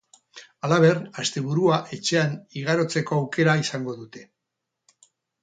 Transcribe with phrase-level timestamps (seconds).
[0.67, 4.27] Halaber, asteburua etxean igarotzeko aukera izango dute.